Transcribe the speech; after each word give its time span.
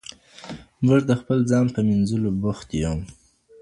موږ 0.85 1.01
د 1.09 1.11
خپل 1.21 1.37
ځان 1.51 1.65
په 1.73 1.79
مینځلو 1.87 2.29
بوخت 2.41 2.69
یو. 2.83 2.95